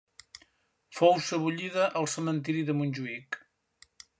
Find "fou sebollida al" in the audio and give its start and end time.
0.99-2.09